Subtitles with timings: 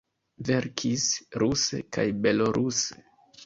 [0.47, 1.05] Verkis
[1.43, 3.03] ruse kaj beloruse.